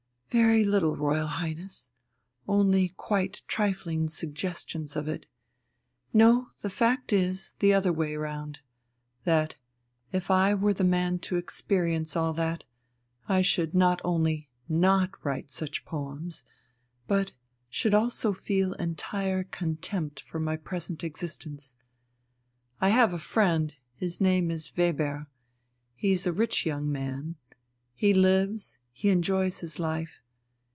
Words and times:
"Very 0.31 0.63
little, 0.63 0.95
Royal 0.95 1.27
Highness. 1.27 1.91
Only 2.47 2.87
quite 2.87 3.41
trifling 3.47 4.07
suggestions 4.07 4.95
of 4.95 5.09
it. 5.09 5.25
No, 6.13 6.47
the 6.61 6.69
fact 6.69 7.11
is 7.11 7.55
the 7.59 7.73
other 7.73 7.91
way 7.91 8.15
round 8.15 8.61
that, 9.25 9.57
if 10.13 10.31
I 10.31 10.53
were 10.53 10.71
the 10.73 10.85
man 10.85 11.19
to 11.27 11.35
experience 11.35 12.15
all 12.15 12.31
that, 12.31 12.63
I 13.27 13.41
should 13.41 13.73
not 13.75 13.99
only 14.05 14.47
not 14.69 15.09
write 15.25 15.51
such 15.51 15.83
poems, 15.83 16.45
but 17.09 17.33
should 17.69 17.93
also 17.93 18.31
feel 18.31 18.71
entire 18.75 19.43
contempt 19.43 20.21
for 20.21 20.39
my 20.39 20.55
present 20.55 21.03
existence. 21.03 21.73
I 22.79 22.87
have 22.87 23.11
a 23.11 23.19
friend, 23.19 23.75
his 23.95 24.21
name 24.21 24.49
is 24.49 24.71
Weber; 24.77 25.27
he's 25.93 26.25
a 26.25 26.31
rich 26.31 26.65
young 26.65 26.89
man; 26.89 27.35
he 27.93 28.13
lives, 28.13 28.77
he 28.93 29.09
enjoys 29.09 29.59
his 29.59 29.77
life. 29.77 30.19